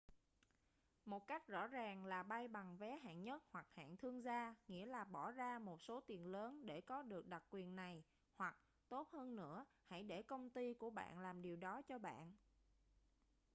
một 1.05 1.27
cách 1.27 1.47
rõ 1.47 1.67
ràng 1.67 2.05
là 2.05 2.23
bay 2.23 2.47
bằng 2.47 2.77
vé 2.77 2.97
hạng 2.97 3.23
nhất 3.23 3.43
hoặc 3.51 3.67
hạng 3.73 3.97
thương 3.97 4.23
gia 4.23 4.55
nghĩa 4.67 4.85
là 4.85 5.03
bỏ 5.03 5.31
ra 5.31 5.59
một 5.59 5.81
số 5.81 5.99
tiền 6.07 6.25
lớn 6.25 6.65
để 6.65 6.81
có 6.81 7.01
được 7.03 7.27
đặc 7.27 7.43
quyền 7.49 7.75
này 7.75 8.03
hoặc 8.35 8.57
tốt 8.89 9.09
hơn 9.11 9.35
nữa 9.35 9.65
hãy 9.85 10.03
để 10.03 10.21
công 10.21 10.49
ty 10.49 10.73
của 10.73 10.89
bạn 10.89 11.19
làm 11.19 11.41
điều 11.41 11.55
đó 11.55 11.81
cho 11.81 11.99
bạn 11.99 12.31